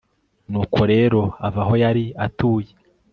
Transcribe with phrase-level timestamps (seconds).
[0.51, 2.71] nuko rero ava aho yari atuye